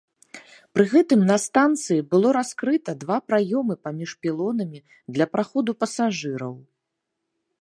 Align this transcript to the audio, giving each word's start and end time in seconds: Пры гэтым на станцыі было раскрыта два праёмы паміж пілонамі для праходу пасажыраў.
Пры 0.75 0.85
гэтым 0.93 1.21
на 1.31 1.35
станцыі 1.43 2.05
было 2.15 2.27
раскрыта 2.39 2.91
два 3.03 3.17
праёмы 3.29 3.73
паміж 3.89 4.09
пілонамі 4.25 4.79
для 5.13 5.25
праходу 5.37 5.71
пасажыраў. 5.83 6.53